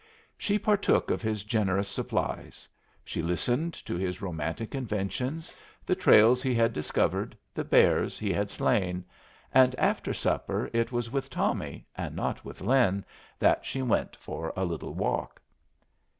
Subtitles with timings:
[0.35, 2.67] She partook of his generous supplies;
[3.05, 5.53] she listened to his romantic inventions,
[5.85, 9.05] the trails he had discovered, the bears he had slain;
[9.53, 13.05] and after supper it was with Tommy, and not with Lin,
[13.37, 15.39] that she went for a little walk.